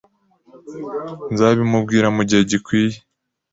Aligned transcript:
Nzabimubwira 1.33 2.07
mugihe 2.15 2.41
gikwiye. 2.51 2.97